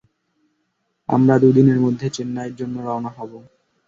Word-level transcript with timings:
আমরা 1.09 1.35
দুদিনের 1.39 1.79
মধ্যে 1.79 2.07
চেন্নাইয়ের 2.09 2.55
জন্য 2.55 2.75
রওনা 2.81 3.11
হব। 3.17 3.31